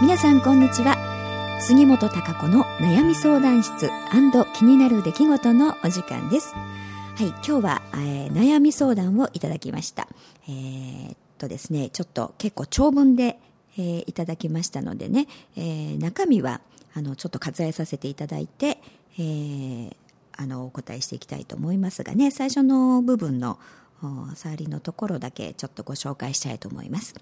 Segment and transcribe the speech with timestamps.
[0.00, 0.96] 皆さんこんにちは。
[1.60, 3.90] 杉本孝子の悩み相談室
[4.54, 6.54] 気になる出来事のお時間です。
[6.54, 10.06] はい今日は、えー、悩み相談をいただきました。
[10.48, 13.40] えー、っとですねちょっと結構長文で、
[13.76, 16.60] えー、いただきましたのでね、え、中身は
[16.94, 18.78] あのちょっと割愛させていただいて、
[19.18, 19.96] え、
[20.36, 23.58] あのお答えしていきたいと思いますがね最初の部分の
[24.36, 27.16] 触りのところだけちょっとご紹介したいと思います。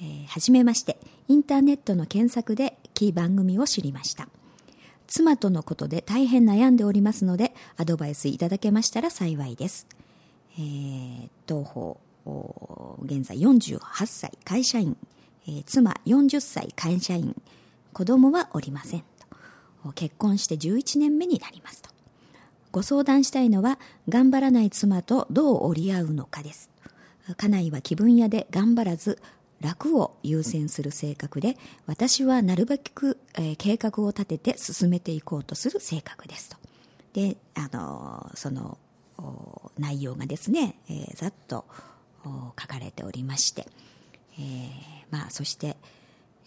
[0.00, 4.28] えー、はじめましてインターネットの検索でキー番組を知りました。
[5.06, 9.86] 妻とのことで大変悩んでおりますのでアドバイスいただけましたら幸いです、
[10.58, 11.96] えー、同胞
[13.04, 14.96] 現在48歳会社員、
[15.46, 17.40] えー、妻40歳会社員。
[17.92, 19.04] 子供はおりません
[19.94, 21.88] 結婚して11年目になりますと。
[22.72, 23.78] ご相談したいのは
[24.08, 26.70] 頑張らない妻とどう折り合うのかです。
[27.36, 29.18] 家内は気分屋で頑張らず
[29.60, 36.56] 楽を優先する性格で私はなるべく、えー、計画を立てて進めていこうとする性格ですと。
[37.14, 38.78] であのその
[39.78, 41.64] 内容がですね、えー、ざっと
[42.24, 43.66] 書かれておりまして、
[44.38, 44.70] えー、
[45.10, 45.76] まあ、そして、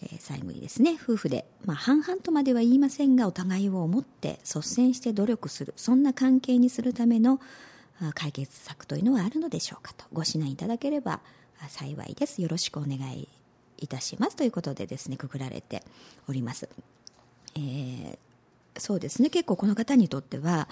[0.02, 7.40] えー、最後にですね夫婦で、まあ、半々とまでは言いませんがお互いを思って率先して努力するそんな関係にするための
[8.14, 10.04] 解決策というのはあるのでしょうかと。
[10.12, 11.20] ご指南いただければ
[11.68, 12.40] 幸いです。
[12.40, 13.28] よろしくお願い
[13.78, 14.36] いたします。
[14.36, 15.82] ということでですね、くくられて
[16.28, 16.68] おります。
[17.56, 18.18] えー、
[18.78, 20.68] そうですね、結構この方にとっては、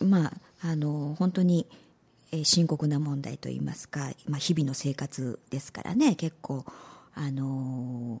[0.00, 1.66] まあ、あの、本当に、
[2.42, 6.64] 深刻な問題といいますか、まあ、日々の生活ですからね、結構、
[7.14, 8.20] あの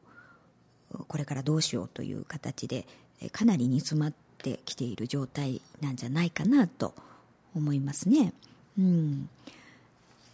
[1.08, 2.86] これからどうしようという形で、
[3.32, 6.94] かなり煮詰まってきている状態なんじゃないかなと
[7.56, 8.32] 思いますね。
[8.78, 9.28] うん。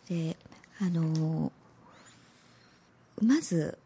[0.08, 0.36] で、
[0.83, 1.53] あの
[3.23, 3.78] まず、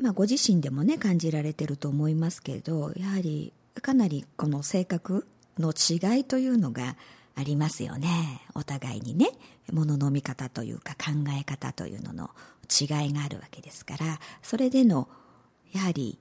[0.00, 3.52] まあ、ご自身でもね感じられてると思いますけどやはり
[3.82, 5.26] かなりこの性格
[5.58, 6.96] の違いというのが
[7.34, 8.40] ありますよね。
[8.54, 9.30] お互いにね
[9.72, 12.30] ものの見方というか考え方というのの
[12.68, 15.08] 違いがあるわけですからそれでの
[15.72, 16.18] やはり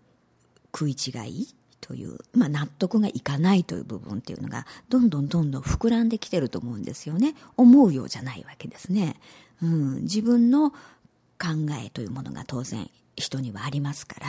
[0.74, 1.47] 食い違い
[1.81, 7.35] という、まあ、納得がいかないという部分っていうのがどんどんどんどん膨らんできてると思うんですよね。
[7.55, 9.15] 思うようじゃないわけですね、
[9.61, 10.77] うん、自分の考
[11.83, 14.27] えというものが当然人にはありますから、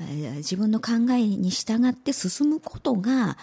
[0.00, 3.36] えー、自分の考えに従って進むことが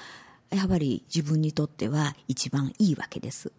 [0.51, 3.51] やっぱり自分にとっては一番いいわけです。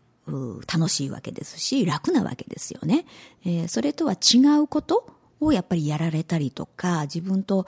[0.66, 3.06] 楽しいわけですし楽なわけですよね、
[3.44, 5.06] えー、それとは違うこと
[5.41, 7.66] をやっぱりやられたりとか自分と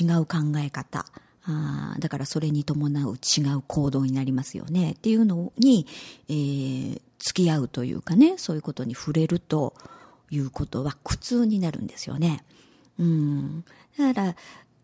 [0.00, 1.06] 違う考え方。
[1.46, 4.92] あだからそれに伴う違う行動になりますよね。
[4.92, 5.86] っていうのに、
[6.28, 9.74] えー、付き合うというかねそういうことに触れると
[10.30, 12.44] いうことは苦痛になるんですよね。
[12.98, 13.64] うん、
[13.98, 14.36] だから、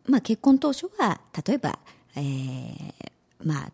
[0.06, 1.78] まあ、結婚当初は例えば、
[2.16, 2.92] えー、
[3.42, 3.70] まあ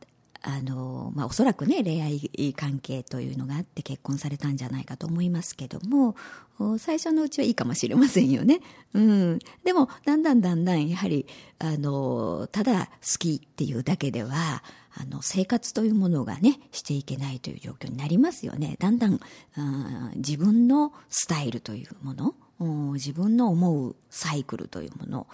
[0.48, 6.14] あの、まあ、おそらくね、恋愛関係というのがあって結婚されたんじゃないかと思いますけども、
[6.78, 8.60] 最初のうちはいいかもしれませんよね。
[8.94, 9.38] うん。
[9.64, 11.26] でも、だんだんだんだん、やはり、
[11.58, 14.62] あの、ただ好きっていうだけでは、
[14.94, 18.76] あの、生活というものがね、していけないという状況になりますよね。
[18.78, 19.18] だんだん、
[20.14, 25.26] 自分のスタイルというもの、自分の思うサイクルというもの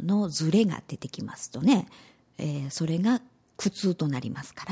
[0.00, 1.88] のズレが出てきますとね、
[2.38, 3.20] えー、それが
[3.56, 4.66] 苦痛となりますか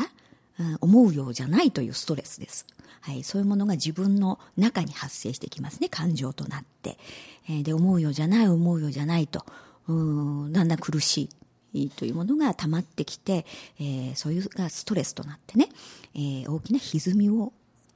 [0.58, 2.66] ら、うん、思うようじゃないというストレスです。
[3.00, 6.98] はい、そういうものが自分の中に発生してきますね、感情となって。
[7.48, 9.44] えー、で、思うようじゃない、思うようじゃないと、
[9.88, 9.92] う
[10.48, 11.28] んだんだん苦し
[11.72, 13.46] いというものが溜まってきて、
[13.78, 15.68] えー、そういうがストレスとなってね、
[16.14, 17.52] えー、大きな歪みを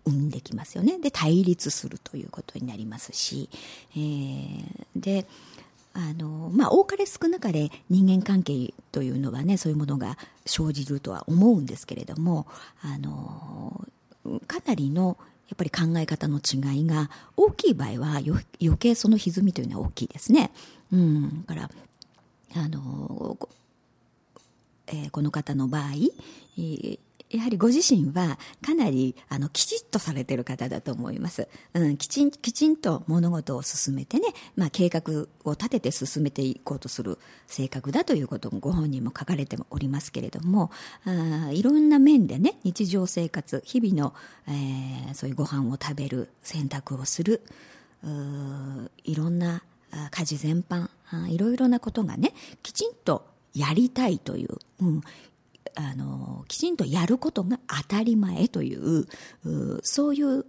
[0.06, 0.98] 生んできますよね。
[0.98, 3.48] で、対立するということになりますし、
[3.92, 4.64] えー、
[4.96, 5.26] で、
[5.94, 12.46] あの、まあ、多かれ少なかれ人間関係というのはね、そういうものが生じるとは思うんですけれども、
[12.82, 13.86] あの、
[14.46, 15.16] かなりの
[15.48, 18.44] やっぱり考え方の違いが大きい場合は余
[18.78, 20.50] 計その歪みというのは大きいですね。
[20.92, 21.70] うん、だから
[22.56, 23.36] あの、
[24.88, 25.90] えー、この方の場合、
[26.56, 26.98] えー、
[27.36, 31.48] やはりご自身はかなりあのきちっとされてる方だと思います。
[31.74, 40.70] うん、きちんきちんと物事を進めてね、まあ、計画を立てて進めていこうとする性格だということもご本人も書かれておりますけれども、
[41.04, 44.14] あいろんな面でね、日常生活、日々の、
[44.46, 47.42] えー、そういうご飯を食べる、選択をする、
[49.04, 49.62] いろんな
[50.10, 50.88] 家事全般
[51.28, 55.02] いろいろなことがねきちんとやりたいという、うん、
[55.76, 59.06] あのきちんとやることが当たり前という
[59.82, 60.46] そういう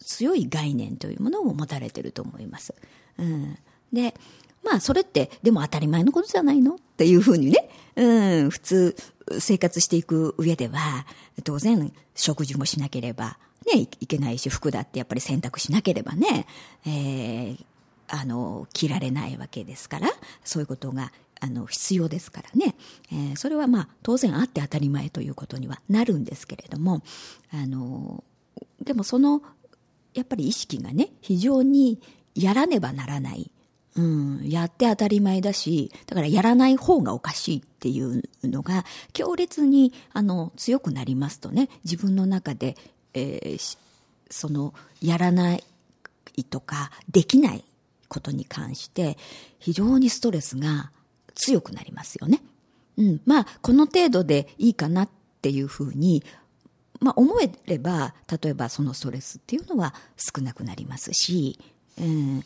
[0.00, 2.74] 強い概念というものを持たれていると思います。
[3.18, 3.58] うん、
[3.92, 4.14] で
[4.62, 8.96] まあそれってでも当たり前のことじゃないのっていうふうにね、うん、普通
[9.38, 11.06] 生活していく上では、
[11.44, 13.38] 当然食事もしなければ
[13.72, 16.46] ね、いけないし、服だってやっぱり洗濯しなければね、
[16.86, 17.64] えー、
[18.08, 20.08] あの、着られないわけですから、
[20.44, 22.74] そういうことが、あの、必要ですからね。
[23.12, 27.02] えー、それはまあ、当然あって当たり前ということにはなるんですけれども、
[27.52, 28.24] あの、
[28.82, 29.42] でもその、
[30.14, 32.00] やっぱり意識がね、非常に
[32.34, 33.50] やらねばならない。
[33.96, 42.76] うん、やって当たり前だし、だからやらない方がおかしいっていうのが、強烈に、あの、強くなりますとね、自分の中で、
[43.12, 43.78] えー、
[44.30, 45.64] そのやらない
[46.50, 47.64] とかできない
[48.08, 49.16] ことに関して
[49.58, 50.90] 非常にストレスが
[51.34, 52.42] 強くなりますよね。
[52.96, 55.08] うん、まあこの程度でいいかなっ
[55.42, 56.22] ていうふうに、
[57.00, 61.58] まあ、思えれば例えばそのストレスっていうのは少なくなりますし、
[62.00, 62.44] うん、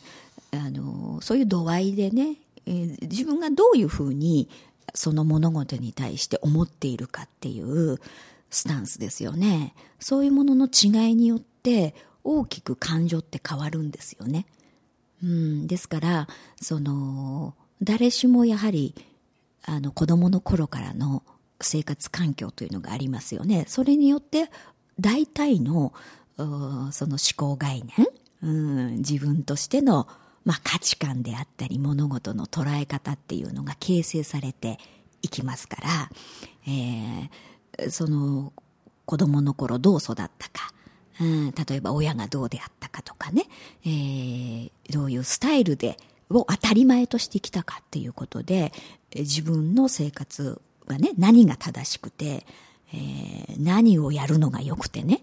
[0.51, 4.49] あのそういう度合いでね、えー、自分がどういうふうに
[4.95, 7.99] その物事に対して思っているかっていう
[8.49, 9.75] スタンスですよね。
[9.99, 11.93] そういうものの違いによって
[12.23, 14.45] 大きく感情って変わるんですよね。
[15.23, 16.27] うん、ですから、
[16.61, 18.95] その、誰しもやはり、
[19.63, 21.23] あの、子供の頃からの
[21.61, 23.65] 生活環境というのがありますよね。
[23.67, 24.49] それによって、
[24.99, 25.93] 大体の、
[26.37, 26.43] そ
[27.07, 28.07] の思考概念、
[28.41, 28.47] う
[28.91, 30.07] ん、自分としての、
[30.45, 34.77] まあ、価値観であったり、物事の捉え方っていうのが形成されて
[35.21, 36.09] いきますから、
[36.67, 38.53] えー、その
[39.05, 40.71] 子供の頃どう育ったか、
[41.19, 43.45] うん、例えば親がどうであったかとかね、
[43.85, 45.97] えー、どういうスタイルで
[46.29, 48.71] を当たり前としてきたかっていうことで
[49.15, 52.45] 自分の生活がね何が正しくて、
[52.93, 55.21] えー、何をやるのがよくてね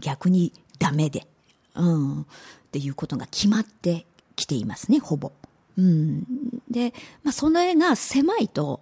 [0.00, 1.26] 逆にダメで、
[1.74, 2.24] うん、っ
[2.72, 4.06] ていうことが決まって
[4.36, 5.32] きていますねほぼ。
[5.76, 6.24] うん、
[6.70, 8.80] で、まあ、その絵が狭いと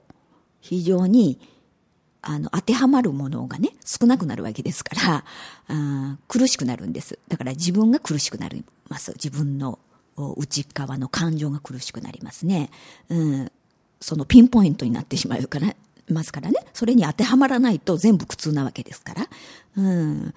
[0.61, 1.39] 非常に
[2.23, 5.25] あの、当てはまるものがね、少なくなるわけですから、
[5.67, 7.19] あ苦しくなるんです。
[7.29, 9.13] だから自分が苦しくなります。
[9.15, 9.81] 自分の
[10.17, 12.71] 内側の感情が苦しくなりますね。
[13.09, 13.53] うん、
[14.01, 15.75] そのピンポイントになってしまうから、
[16.09, 16.57] ますからね。
[16.73, 19.29] それに当てはまらないと全部苦痛なわけですから。
[19.77, 20.35] うん。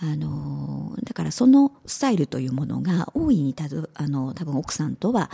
[0.00, 5.30] あの、だからそのスタイルというものが大いにたあの、多分奥さんとは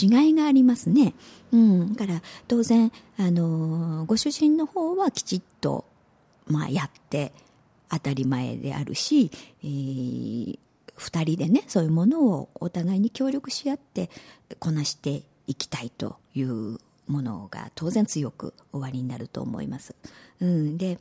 [0.00, 1.14] 違いがありますね。
[1.52, 1.94] うん。
[1.94, 5.84] だから当然、あの、ご主人の方はきちっと、
[6.46, 7.32] まあやって
[7.90, 9.30] 当たり前であるし、
[9.62, 10.58] えー、
[10.94, 14.10] 二人でね、そういうものをお互いに協力し合って
[14.58, 19.94] こなしていきたいというものが当然強く終わりになると思います。
[20.40, 20.78] うん。
[20.78, 20.98] で、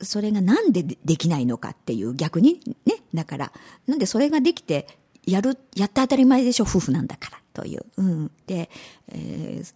[0.00, 3.52] それがなんでできないのかっていう逆にね、だから、
[3.86, 4.86] なんでそれができて、
[5.26, 7.84] やる、やって当たり前でしょ、夫婦なんだからという。
[7.96, 8.30] うん。
[8.46, 8.70] で、
[9.08, 9.74] えー、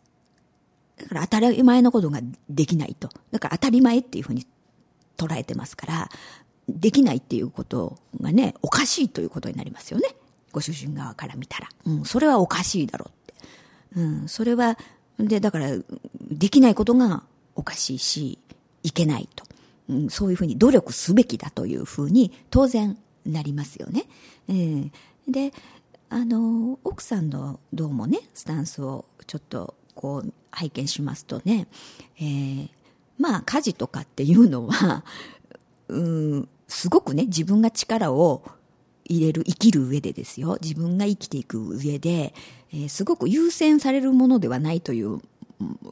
[1.03, 2.21] だから当たり前のことが
[2.51, 3.09] できないと。
[3.31, 4.47] だから当たり前っていうふうに
[5.17, 6.09] 捉えてますから、
[6.69, 10.15] できないっていうことがね、おかしいということになりますよね。
[10.53, 11.69] ご主人側から見たら。
[11.87, 13.35] うん、それはおかしいだろうって。
[13.97, 14.79] うん、それは、
[15.19, 15.71] で、だから、
[16.31, 17.23] できないことが
[17.55, 18.39] おかしいし、
[18.83, 19.45] いけないと。
[19.89, 24.05] うん、そういうふうに努力すべきだというふうに当然なりますよね。
[24.49, 24.91] えー、
[25.29, 25.53] で、
[26.11, 31.67] あの、奥さんのどうもね、スタンスをちょっとこう拝見しますとね、
[32.19, 32.69] えー、
[33.19, 35.05] まあ家事とかっていうのは、
[35.89, 38.45] うん、すごくね、自分が力を
[39.05, 40.59] 入れる、生きる上でですよ。
[40.61, 42.35] 自分が生きていく上で、
[42.73, 45.21] えー、すごく優先されるものではないという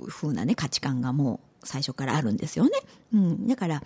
[0.06, 2.72] ふうなね、価値観がもう最初からあるんですよね。
[3.14, 3.48] うん。
[3.48, 3.82] だから、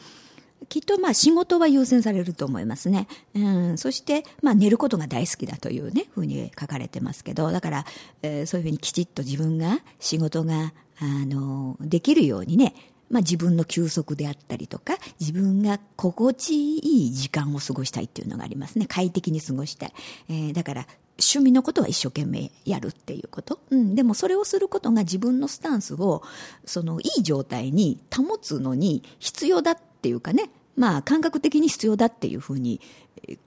[0.69, 3.07] きっとまあ仕事は優先されると思いますね。
[3.35, 3.79] うん。
[3.79, 7.87] そして、まあ寝ることが大好きだというね、ふうに書かれてますけど、だから、
[8.23, 12.75] えー、そういうふうにきちっと自分が仕事が、あの、できるようにね、
[13.11, 18.87] まあ自分の休息であったりとか、自分が心地いい時間を過ごしたいっていうのがありますね。
[18.87, 19.93] 快適に過ごしたい。
[20.29, 20.87] えー、だから、
[21.21, 23.61] 趣味のことは一生懸命やるっていうこと。
[23.71, 23.95] うん。
[23.95, 26.23] でもそれをすることが自分のスタンスを、
[26.65, 32.81] そのいい状態に保つのに必要だっていうかね、まあ感覚的に必要だっていうふうに、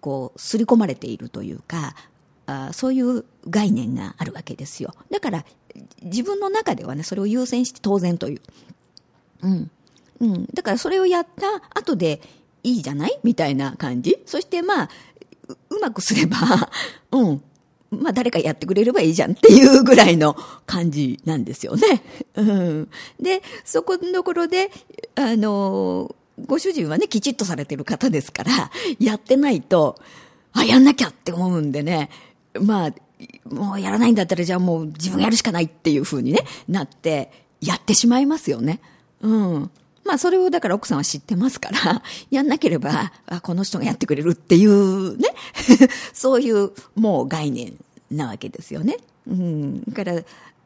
[0.01, 1.96] こう、刷り込まれているというか、
[2.46, 4.93] あそういう概念があるわけですよ。
[5.10, 5.46] だから、
[6.03, 8.41] 自分の中ではね、それを優先して当然という。
[9.44, 9.72] うん。
[10.22, 10.48] うん。
[10.54, 12.22] だからそれをやった後で
[12.64, 13.20] いいじゃない？
[13.24, 14.18] みたいな感じ？
[14.26, 14.90] そしてまあ、
[15.70, 16.38] うまくすれば、
[17.12, 17.42] うん。
[17.92, 20.36] まあ誰かやってくれればいいじゃんっていうぐらいの
[20.66, 22.02] 感じなんですよね。
[22.36, 22.90] うん。
[23.20, 24.72] で、そこのところで、
[25.16, 30.00] あの、ご主人はね、きちっとされてる方ですから、やってないと、
[30.54, 32.10] あ、やんなきゃって思うんでね、
[32.60, 32.94] まあ、
[33.48, 37.32] もうやらないんだったらじゃあもう自分がやるしかないっていう風にね、なって、
[37.62, 38.82] やってしまいますよね。
[39.24, 39.72] うん。
[40.06, 45.30] まあそれをだから奥さんは知ってますから、 やんなければ、あ、この人がやってくれるっていうね、
[46.13, 47.77] そういうもう概念
[48.12, 48.98] なわけですよね。
[49.27, 49.84] うん。
[49.86, 50.22] だから、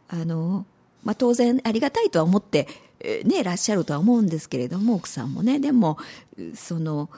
[0.10, 0.66] あの、
[1.04, 2.68] まあ当然ありがたいとは思って、
[3.26, 5.60] ね、いらっしゃるとは思うんですけれども、奥さんもね。
[5.60, 5.98] でも、
[6.56, 7.10] その、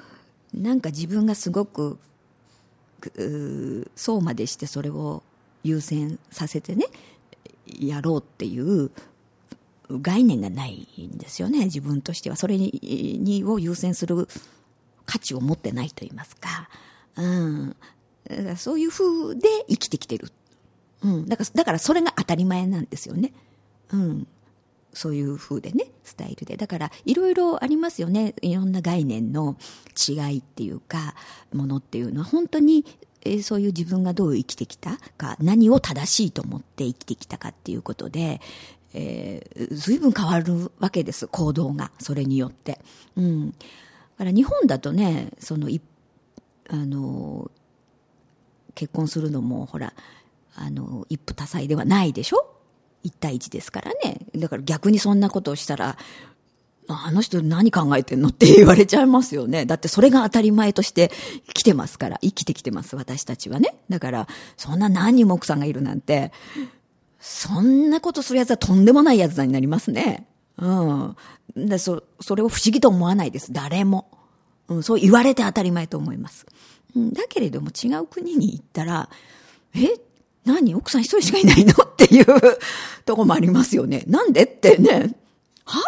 [0.53, 1.97] なんか自分がすごく、
[3.95, 5.23] そうまでしてそれを
[5.63, 6.87] 優先させてね、
[7.65, 8.91] やろうっていう
[9.89, 12.35] 概念がないんですよね、自分としては。
[12.35, 14.27] それにを優先する
[15.05, 16.69] 価値を持ってないと言いますか。
[17.15, 17.75] うん。
[18.57, 20.31] そういう風で生きてきてる。
[21.01, 21.25] うん。
[21.27, 23.33] だから、だからそれが当たり前なんですよね。
[23.91, 24.27] うん。
[24.93, 26.57] そういう風でね、スタイルで。
[26.57, 28.35] だから、いろいろありますよね。
[28.41, 29.57] いろんな概念の
[30.07, 31.15] 違いっていうか、
[31.53, 32.85] ものっていうのは、本当に、
[33.21, 38.41] えー、そういう自分がどう生きてきたか、何を正しいと思って生きてきたかっていうことで、
[38.93, 42.79] えー、随分変わるわけです、行動が、それによって。
[43.15, 43.51] うん。
[43.51, 43.55] だ
[44.17, 45.81] から日本だとね、その、い、
[46.69, 47.51] あの、
[48.75, 49.93] 結婚するのも、ほら、
[50.55, 52.55] あの、一夫多妻ではないでしょ？
[53.03, 54.19] 一対一ですからね。
[54.35, 55.97] だから逆にそんなことをしたら、
[56.87, 59.65] あの人何考えてんのって言われちゃいますよね。
[59.65, 61.11] だってそれが当たり前として
[61.53, 63.75] 来てますから、生きてきてます、私たちはね。
[63.89, 64.27] だから、
[64.57, 66.33] そんな何人も奥さんがいるなんて、
[67.19, 70.25] そんなことする奴はとんでもない奴になりますね。
[70.57, 71.15] うん。
[71.55, 73.51] で、そ、それを不思議と思わないです。
[73.51, 74.09] 誰も。
[74.67, 76.45] うん、そう言われて当たり前と思います。
[76.95, 79.09] うん、だけれども違う国に行ったら、
[79.75, 79.95] え
[80.45, 80.73] 何？
[80.75, 81.73] 奥さん一人しかいないの？
[81.83, 82.25] っていう
[83.05, 84.03] とこもありますよね。
[84.07, 84.43] なんで？
[84.43, 85.15] ってね。
[85.65, 85.81] は？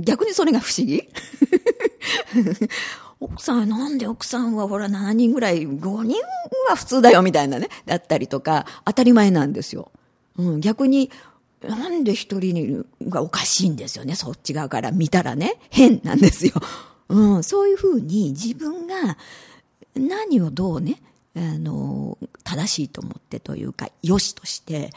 [0.00, 1.08] 逆にそれが不思議？
[3.20, 6.20] 奥さん、なんで奥さんはほら7人ぐらい、5人
[6.68, 9.90] は普通だよみたいなね、だったりとか、当たり前なんですよ。
[10.36, 11.10] うん、逆に、
[11.62, 14.14] なんで一人がおかしいんですよね。
[14.16, 15.56] そっち側から見たらね。
[15.70, 16.52] 変なんですよ。
[17.08, 19.16] うん、そういうふうに自分が
[19.94, 21.00] 何をどうね、
[21.36, 24.90] あの、正しいと思ってというか、良しとして、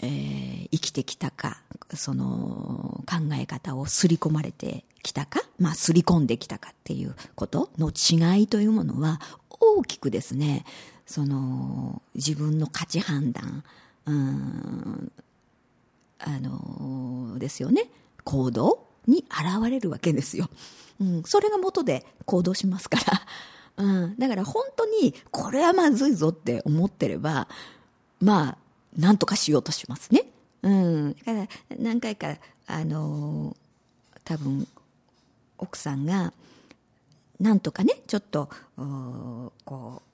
[0.00, 1.62] えー、生きてきたか、
[1.94, 9.20] その考え方をすり込まれてきたか、まあ、すり込んできたかっていうことの違いというものは、
[9.60, 10.64] 大きくですね、
[11.06, 13.64] その、自分の価値判断、
[16.18, 17.90] あの、ですよね、
[18.24, 20.48] 行動に現れるわけですよ。
[21.00, 23.22] うん、それが元で行動しますから。
[23.84, 24.18] うん。
[24.18, 27.48] だから本当に、これはまずいぞって思ってれば、
[28.20, 28.58] まあ、
[28.96, 30.24] なんとかしようとしますね。
[30.62, 31.16] うん。
[31.24, 31.48] だから、
[31.78, 32.36] 何回か、
[32.66, 34.66] あのー、多分、
[35.58, 36.32] 奥さんが、
[37.38, 38.50] なんとかね、ちょっと、
[39.64, 40.07] こう、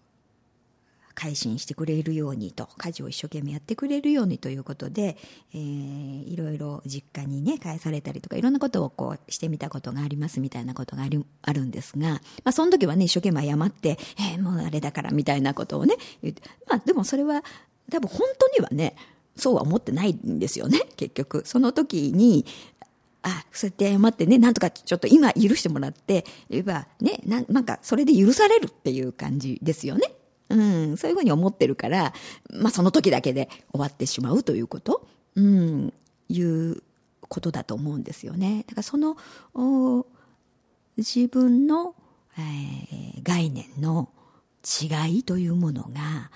[1.14, 5.16] 改心してくれるようにと家事を一生懸命やってくれるようにということで、
[5.54, 17.42] えー、いろいろ実家にね返されたりとかいろんなことをこうしてみたことがありますみたいなことがありあるんですが、まあ、その時はね一生懸命謝って「えー、もうあれだから」みたいなことをね言ってまあでもそれは
[17.90, 18.96] 多分本当にはね
[19.36, 22.44] そうは思ってないんですよね結局その時に
[23.24, 30.13] あ、そうやって謝ってね、なんとかちょっと今許してもらって、言えばね、なんかそれで許されるっていう感じですよね。
[30.54, 32.14] うん、そういうふうに思ってるから、
[32.50, 35.92] まあその時だけで終わってしまうということ、うん、
[36.28, 36.82] いう
[37.28, 38.64] ことだと思うんですよね。
[38.68, 39.16] だからその、
[40.96, 41.94] 自分の、
[42.38, 44.08] えー、概念の
[44.64, 46.30] 違いというものが、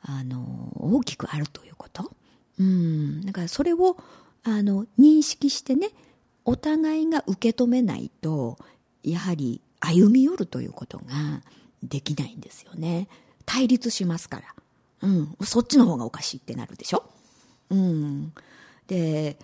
[0.00, 2.10] あの、大きくあるということ。
[2.58, 3.98] うん、だからそれを、
[4.44, 5.90] あの、認識してね、
[6.44, 8.56] お互いが受け止めないと、
[9.02, 11.42] やはり歩み寄るということが
[11.82, 13.08] できないんですよね。
[13.48, 14.44] 対立しますから。
[15.00, 15.34] うん。
[15.42, 17.04] そっちの方がおかしいってなるでしょ？
[17.70, 18.34] うん。
[18.86, 19.38] で、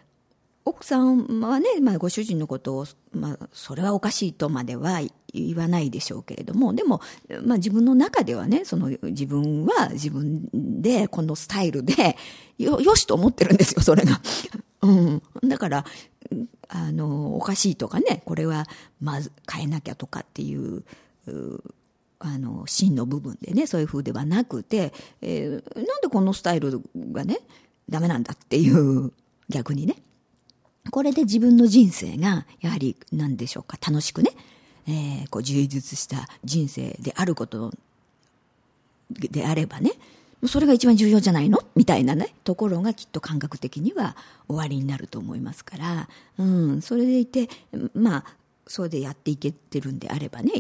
[0.67, 5.01] 奥さんはね、まあ、ご主人のことを、まあ、それはおかしいとまでは
[5.33, 7.01] 言わないでしょうけれども、でも、
[7.45, 10.49] まあ、自分の中ではね、その自分は自分
[10.83, 12.17] でこのスタイルで、
[12.59, 14.21] よ、よしと思ってるんですよ、それが。
[14.83, 15.23] うん。
[15.49, 15.85] だから、
[16.69, 18.67] あの、おかしいとかね、これは
[19.01, 20.85] まず変えなきゃとかっていう、
[22.19, 26.81] あの真の部分でねそういう風ではなくて、えー、なんでこのスタイル
[27.13, 27.39] がね
[27.89, 29.13] ダメなんだっていう
[29.49, 29.97] 逆にね。
[30.91, 34.33] これで自分の人生がやはり何でしょうか楽しくね、
[34.87, 37.73] えー、こう充実した人生であること
[39.11, 39.93] であればね
[40.47, 41.59] それが一番重要じゃないの？
[41.75, 44.15] みたいなねところがきっと感覚的には
[44.47, 47.49] 終わりになると思いますから、うん、それでいて
[47.95, 48.25] まあ
[48.67, 50.53] それでやっていけてるんであればね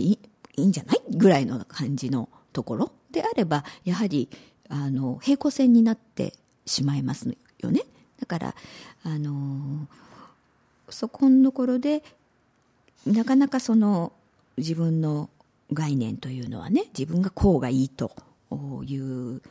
[0.57, 1.01] いいんじゃない？
[1.11, 4.29] ぐらいの感じのところであれば、やはり、
[4.69, 6.35] あの平行線になって
[6.67, 7.83] しまいますよね。
[8.19, 8.55] だから
[9.03, 9.87] あの
[10.89, 12.03] そこのところで
[13.07, 14.13] なかなかその
[14.57, 15.29] 自分の
[15.73, 18.13] 概念というのはね自分がこうがいいと
[18.87, 19.43] いう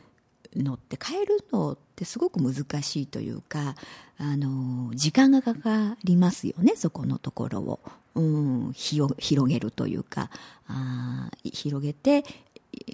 [0.56, 3.74] のって変えるのってすごく難しいというか
[4.18, 7.80] あの時間がかかりますよねそこのところを、
[8.14, 9.14] うん、広
[9.46, 10.30] げるというか
[10.68, 12.24] あ広げて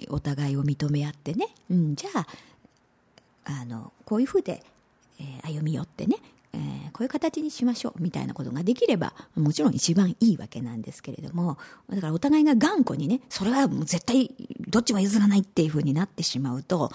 [0.09, 2.27] お互いを認め合ってね、うん、じゃあ
[3.43, 4.63] あのこういうふうで、
[5.19, 6.17] えー、歩み寄ってね
[6.53, 11.57] えー、こういう形にしましょうみたいなことができればもちろん一番いいわけなんですけれども
[11.89, 14.31] だからお互いが頑固にねそれはもう絶対
[14.71, 16.91] どっちも譲らないっていうふうになってしまうと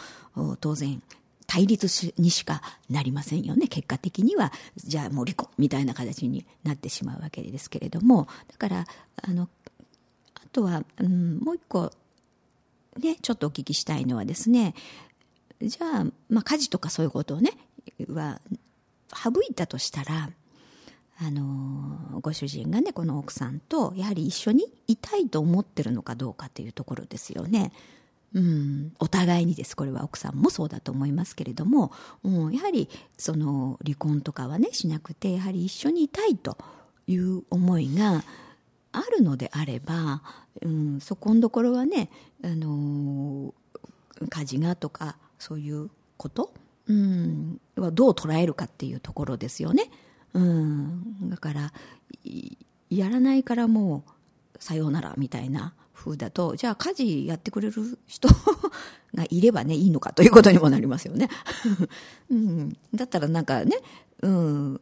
[0.61, 1.03] 当然
[1.47, 3.69] 対立しにしかなりませんよね。
[3.69, 8.27] 結果的にはじゃあもう離婚みたいな形になってしまうわけですけれども。
[8.49, 8.87] だから
[9.23, 9.49] あの
[10.35, 11.93] あとは、うん、もう一個
[12.99, 14.75] ねちょっとお聞きしたいのはですね
[15.63, 17.53] じゃあ、まあ、家事とかそういうことをね
[18.09, 18.41] は
[19.15, 20.31] 省いたとしたら
[21.19, 27.73] あのご主人がねこの奥さんとやはり一緒にいたいと思ってるのかどうかというところですよね。
[28.35, 29.75] うん、お互いにです。
[29.75, 31.91] これは奥さんもそうだと思いますけれども、
[32.23, 36.59] うん、やはりその離婚とかはねしなくてやはり一緒にいたいと
[37.07, 38.25] いう思いが
[38.93, 40.23] あるのであれば、
[40.61, 42.11] うん、そこのところはね、
[42.45, 43.55] あの
[44.29, 46.53] 家事がとかそういうこと？
[46.89, 49.91] うん、はどう捉えるかっていうところですよね。
[50.37, 51.73] うん、だから
[52.91, 54.05] やらないからも
[54.55, 58.29] うさようならみたいな風だとじゃあ家事やってくれる人
[59.15, 61.31] がいればねいいのかということにもなりますよね。
[62.31, 63.79] うん、だったらなんかね、
[64.23, 64.81] うん、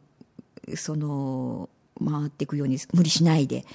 [0.75, 1.69] その
[2.03, 3.65] 回っていくように無理しないで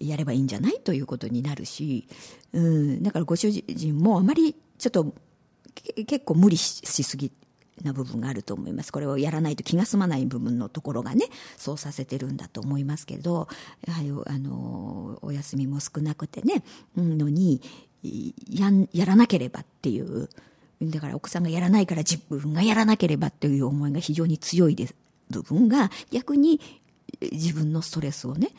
[0.00, 2.08] やればいいんじゃないということになるし、
[2.52, 5.14] うん、だからご主人もあまりちょっと
[6.04, 7.30] 結構無理しすぎ
[7.84, 13.48] な部分があると思いますこれをやらないと気が済まない部分のところがねそうさせてるんだと思いますけど
[13.86, 16.62] やはりあのお休みも少なくてね
[16.96, 17.60] のに
[18.50, 20.28] ややらなければっていう
[20.80, 24.94] だから奥さんがやらないから自分がやらなければという思いが非常に強いです
[25.30, 26.60] 部分が逆に
[27.32, 28.50] 自分のストレスをね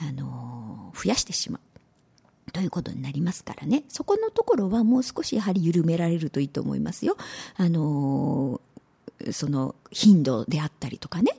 [0.00, 1.67] あの増やしてしまう。
[2.52, 3.84] ということになりますからね。
[3.88, 7.16] そこのところはもう少しやはり緩められるといいと思いますよ。
[7.56, 11.32] あのー、その頻度であったりとかね。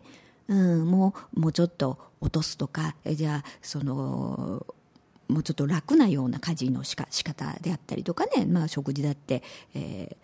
[0.47, 4.65] うん、もう、もうちょっと落とすとか、じゃあ、その、
[5.27, 9.43] もうちょっと楽なような家事のしか仕方であったりとかね、まあ食事だって、
[9.75, 10.17] え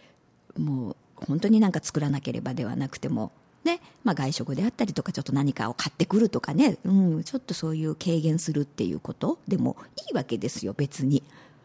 [0.57, 3.31] ー、もう本当になんか作らなければではなくても、
[3.65, 9.75] ねまあ、外食であったりとかちょっと何かを買ってくるとかね、うん、ちょっとそういう軽減するっていうことでも
[10.07, 11.23] いいわけですよ別に。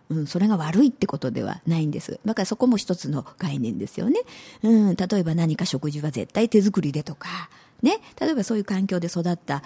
[0.09, 2.19] うん、それが悪いってことではないんです。
[2.25, 4.21] だからそこも一つの概念ですよね。
[4.65, 7.49] うん、例えば何か食事は絶対手作りでとか、
[7.83, 9.63] ね、例えばそういう環境で育った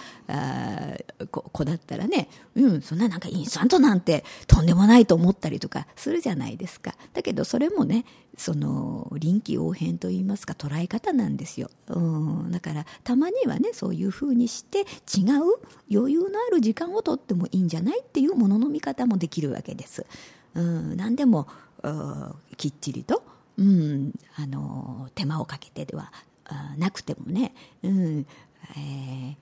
[1.31, 6.94] 子だったらね、うん、そんななんかインスタントなんてとんでもないと思ったりとかするじゃないですか。
[7.12, 8.05] だけどそれもね、
[8.37, 11.70] その臨機応変といいますか捉え方なんですよ。
[11.88, 14.87] うん、だからたまにはね、そういうふうにして違う
[15.90, 18.00] 余裕のある時間をとってもいいんじゃない？
[18.00, 20.07] っていうものの見方もできるわけです。
[20.55, 21.48] うん、何でも
[22.57, 23.22] きっちりと、
[23.59, 26.12] うん、あの手間をかけてでは
[26.78, 28.26] なくてもね、うん
[28.76, 29.37] えー、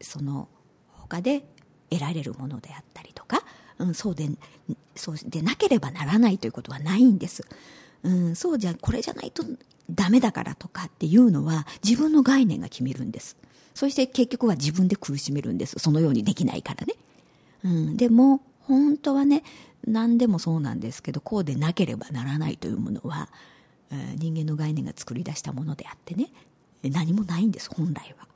[0.00, 0.48] その
[0.92, 1.44] 他で
[1.90, 3.42] 得られるものであったりとか、
[3.78, 4.28] うん、そうで
[4.94, 7.44] そうでなければならないということはないんです。
[8.02, 9.42] うん、そうじゃこれじゃないと
[9.90, 13.36] ダメだからとかっていうのは自分の概念が決めるんです。
[13.74, 15.78] そして結局は自分で苦しめるんです。
[15.78, 16.94] そのようにできないからね。
[17.64, 19.42] うん、でも本当はね
[19.86, 23.28] 何でもそうなんですけどこうでなければならないというものは
[24.16, 26.30] 人間の概念が作り出したものであってね。
[26.82, 28.28] 何もないんです本来は、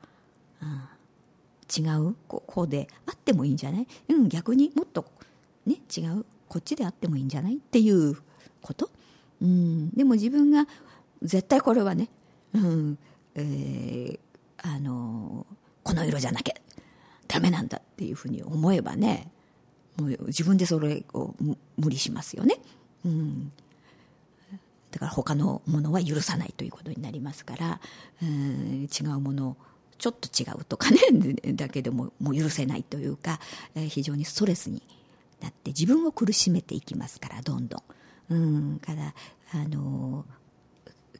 [0.62, 3.87] うん、違うこうであってもいいんじゃない？
[4.09, 5.05] うん逆にもっと
[5.65, 7.55] ね違うこっちであってもいいんじゃない？
[7.55, 8.17] っていう
[8.61, 8.91] こと、
[9.41, 10.67] うん、でも自分が
[11.23, 12.09] 絶対これはね、
[12.53, 12.99] うん
[13.37, 14.19] えー、
[14.59, 15.47] あの
[15.85, 16.55] この色じゃなきゃ
[17.29, 19.31] ダメなんだっていうふうに思えばね
[19.97, 21.37] もう自分でそれを
[21.77, 22.57] 無理しますよね。
[23.05, 23.53] うん、
[24.92, 27.81] だから他のものは許さないということになりますから
[28.22, 29.57] うん違うもの
[29.98, 30.98] ちょっと違うとかね
[31.55, 33.40] だけでももう許せないというか、
[33.74, 34.83] えー、非常にストレスに
[35.40, 37.83] なって自分を苦しめていきますからどんどん。
[38.31, 39.14] うんから
[39.52, 40.24] あの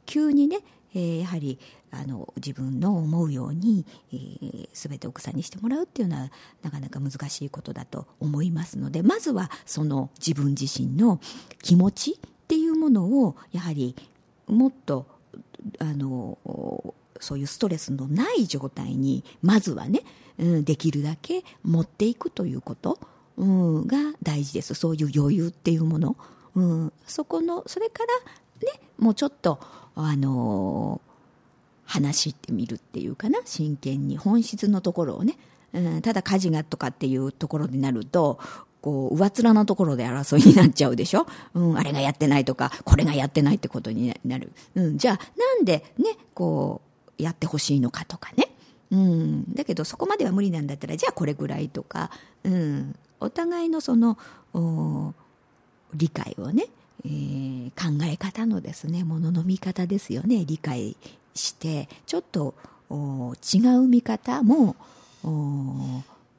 [0.05, 0.59] 急にね、
[0.93, 1.59] えー、やはり
[1.91, 6.31] あの自分の思うように、えー、全て奥さんにしてもらうっていうのは
[6.63, 11.19] なかなか難しいことだと思いますのでまずはその自分自身の
[11.61, 12.19] 気持ち
[12.83, 13.95] ものをやはり
[14.47, 15.05] もっと
[15.79, 16.37] あの
[17.19, 20.01] そういうストレスのない状態にまずはね、
[20.37, 22.99] うん、できるだけ持っていくということ、
[23.37, 24.73] うん、が大事です。
[24.73, 26.17] そういう余裕っていうもの、
[26.55, 29.59] うん、そこのそれからねもうちょっと
[29.95, 30.99] あの
[31.85, 35.37] 話してみるっていうかな真剣に本質のところをね、
[35.71, 38.39] うん、ただ家事がとかっていうところになると
[38.83, 41.25] こう、上面のところで争いになっちゃうでしょ？
[41.53, 44.51] うん、あれがやってないとか、これがやってないってことになる。
[44.75, 46.81] うん、じゃあ、なんでね、こ
[47.17, 48.49] う、やってほしいのかとかね。
[48.91, 52.11] うん、だけどそこまでは無理なんだったら、じゃあこれぐらいとか、
[52.43, 54.17] うん、お互いのその、
[55.95, 56.65] 理解をね、
[57.05, 60.97] えー、考え方のですね、ものの見方ですよね、理解
[61.33, 62.53] して、ちょっと
[62.91, 64.75] 違う見方も、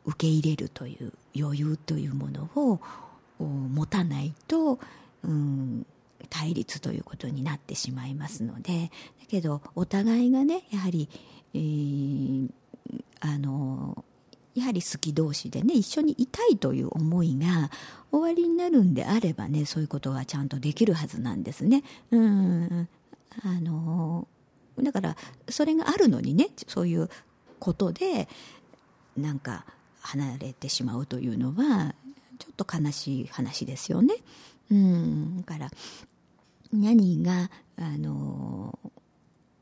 [0.06, 2.80] 受け入れるという余裕というものを
[3.38, 4.78] 持たないと、
[5.24, 5.86] うん、
[6.30, 8.90] 対立ということになってしまいますので
[9.20, 11.08] だけどお互いがねやはり、
[11.54, 12.48] えー、
[13.20, 14.04] あの
[14.54, 17.70] やはり好き同士でね一緒にいたいという思いが
[18.12, 21.82] 終わりになるんであればねそういうことはちゃんとできるはずなんですね。
[22.12, 22.88] うん
[23.42, 24.28] あの
[24.80, 25.16] だから
[25.48, 27.08] それがあるのにねそういう
[27.58, 28.28] ことで
[29.16, 29.64] なんか
[30.04, 31.94] 離れてしまうというのは
[32.38, 34.14] ちょっと悲しい話ですよね。
[34.70, 35.70] うん、だから
[36.72, 38.78] 何があの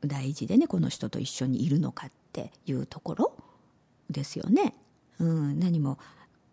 [0.01, 3.33] 大事でねこの人と一緒にいるのかっていうところ
[4.09, 4.75] ですよね。
[5.19, 5.97] うん、何も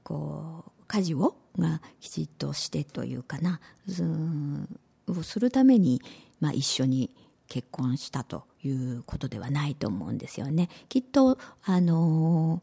[0.04, 3.60] こう家事をがきちっとしてというかな、
[3.98, 6.00] うん、をするために、
[6.40, 7.10] まあ、一緒に
[7.48, 10.68] 結婚したということではないと思うんですよね。
[10.88, 12.62] きっとあの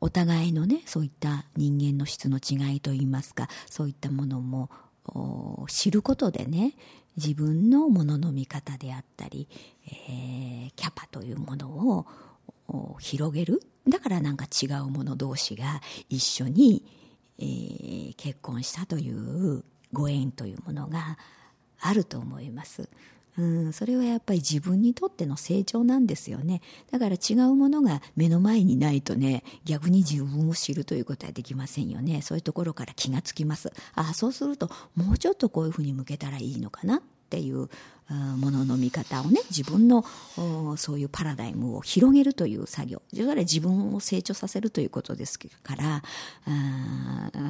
[0.00, 4.70] お互いのねそういった人間の質の違いといいますかそういったものも
[5.68, 6.74] 知ることでね
[7.16, 9.48] 自分のものの見方であったり、
[9.86, 12.06] えー、キャパというもの
[12.68, 15.80] を広げるだからなんか違う者同士が
[16.10, 16.84] 一緒に、
[17.38, 21.16] えー、結婚したというご縁というものが
[21.80, 22.88] あると思います。
[23.38, 26.62] うん、それはやっぱり自分にとっての成長なんですよね。
[26.90, 32.22] だから違うものが目の前にないとね、逆に自分を知るということはできませんよね。
[32.22, 33.72] そういうところから気がつきます。
[33.94, 37.68] ああ、そうするともうちょっとこういうふうに向けたらいいのかなっていう
[38.08, 40.04] ものの見方をね自分の
[40.76, 43.02] そういうパラダイムを広げるという作業。
[43.10, 46.02] それから自分を成長させるということですから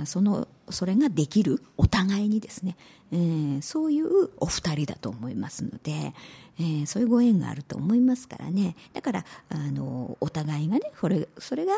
[0.06, 2.76] そのそれができるお互いにですね、
[3.12, 6.14] えー、そういうお二人だと思いますので、
[6.58, 11.74] えー、そういうご縁があると思いますからねだからあのお互いがねこれそれが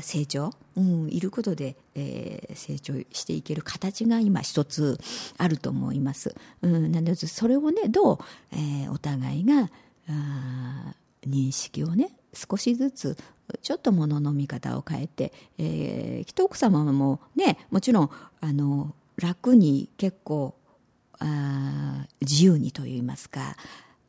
[0.00, 4.98] 成長、うん、いることで、えー、成長していける形が今一つ
[5.36, 6.34] あると思います。
[6.62, 8.18] うん、なのでそれをねどう、
[8.52, 9.68] えー、お互いが
[10.08, 10.94] あ
[11.26, 13.16] 認識をね少しずつ
[13.62, 20.54] ちょっとものの見方を変えて、えー、きっと奥様もねもちろんあの楽に結構
[21.18, 23.56] あ自由にといいますか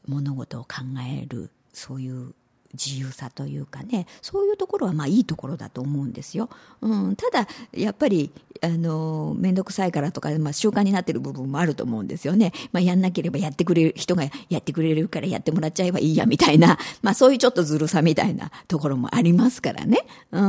[0.07, 2.33] 物事を考えるそういう
[2.73, 6.49] 自由さというかねそういうところはまあいいところだと思うんですよ。
[6.81, 12.53] うん、ただやっぱりあの面倒くさいからとか、まあ、習慣になってる部分もあると思うんですよね。
[12.71, 20.05] まあ、やんなければやってくれる人がやってくれるからやってもらっちゃえばいいやみたいな、まあ、そういうちょっとずるさみたいなところもありますからね。
[20.31, 20.41] う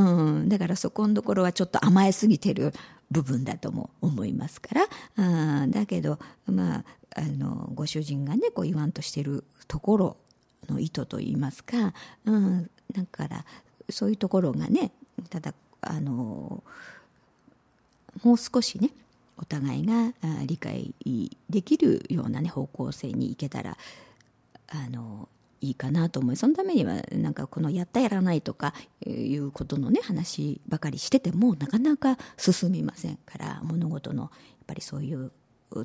[0.42, 2.72] ん、だからそこのところはちょっと甘えすぎてる
[3.10, 4.74] 部分だとも思いますか
[5.16, 5.62] ら。
[5.62, 6.84] うん、だけどまあ
[7.16, 10.16] あのご主人がねこう言わんとしてるところ
[10.68, 11.92] の意図といいますか、
[12.24, 13.44] うん、だから
[13.90, 14.92] そういうところがね
[15.30, 16.62] ただあの
[18.22, 18.90] もう少しね
[19.36, 20.12] お互いが
[20.46, 20.94] 理解
[21.50, 23.76] できるような、ね、方向性にいけたら
[24.68, 25.28] あの
[25.60, 28.74] いいかなと思いそのためにはなんかこのやったやらないとか
[29.06, 34.30] いうことのね話ばかりしててもなかなか進みませんから物事のやっ
[34.66, 35.30] ぱりそういう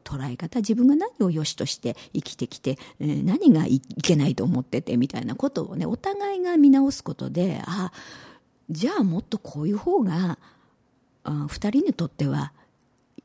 [0.04, 7.92] 捉え方自分が何を良しとして生きてきて、何がいけないと思っててみたいなことをねお互いが見直すことであ
[8.70, 10.38] じゃあもっとこういう方が
[11.26, 12.54] 2人にとっては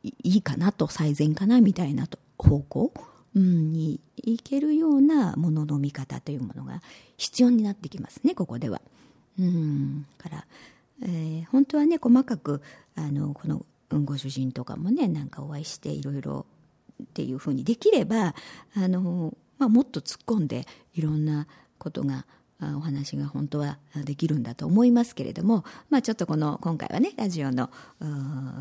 [0.03, 2.93] いいかなと最善かなみたいな方向、
[3.35, 6.83] にいけるようなものの見方というものが
[7.17, 8.81] 必要になってきますねここでは。
[9.39, 10.47] うんから、
[11.03, 12.61] えー、本当はね細かく
[12.95, 13.65] あのこの
[14.05, 16.45] ご主人とかもねなんかお会いしていろいろ
[17.03, 18.35] っていうふうにできれば
[18.77, 21.47] あの、まあ、もっと突っ込んでいろんな
[21.79, 22.27] ことが
[22.77, 27.71] お話が本当はできるんだと思いますけれども、まあ、ちょっとこの今回はねラジオの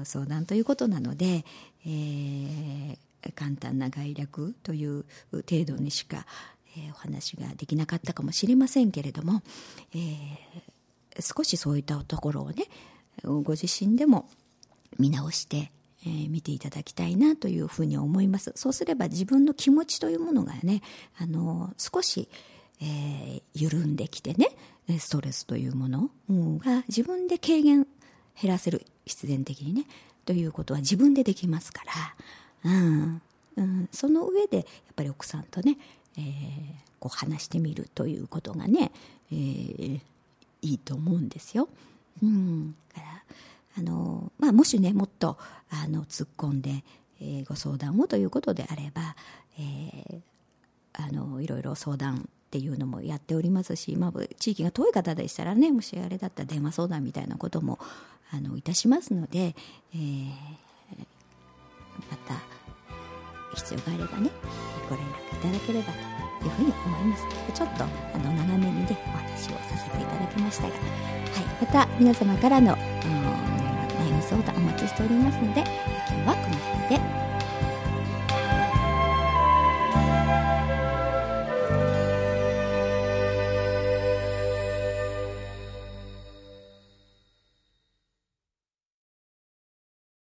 [0.04, 1.46] 相談ということなので、
[1.86, 2.98] えー、
[3.36, 6.26] 簡単な概略という程度にしか、
[6.78, 9.44] えー、お話ができなかったかもしれませんけれども、
[9.94, 12.66] えー、少しそういったところをね
[13.24, 14.28] ご自身でも
[14.98, 15.72] 見直して
[16.04, 18.52] えー、見ていただきたいなというふうに思います。
[18.56, 20.82] そうすれば自分の気持ちというものがね
[21.18, 22.28] あの少し、
[22.82, 24.50] えー、緩んできてね
[25.00, 26.10] ストレスというもの
[26.60, 27.88] が自分で軽減
[28.42, 29.86] 減らせる必然的にね
[30.26, 31.84] ということは自分でできますか
[32.64, 33.22] ら、うん。
[33.58, 35.78] うん、その上でやっぱり奥さんとね、
[36.18, 36.24] えー、
[37.00, 38.92] こう話してみるということがね、
[39.32, 40.00] えー、
[40.62, 41.68] いいと思うんですよ。
[42.24, 43.11] うん、から
[43.78, 45.38] あの、まあ、もしねもっと
[45.70, 46.84] あの突っ込んで、
[47.22, 49.16] えー、ご相談をということであれば、
[49.58, 50.22] えー、
[50.94, 57.80] あのいろいろ相談っていうのもやっておりますし、まあ、地域が遠い方でしたらねもしあれだったら電話相談みたいなことも
[58.32, 59.56] あのいたしますので、
[59.94, 60.30] えー、
[62.10, 62.36] また
[63.56, 64.30] 必要があればね
[64.90, 65.94] ご連絡いただければ
[66.42, 67.24] というふうに思います。
[67.54, 70.80] ちょっとあの斜めに、ね、お話をさせていただきましたが、はい、
[71.62, 72.76] また皆様からの、
[74.32, 77.31] うん相談お待ちしておりますので今日はこの辺で。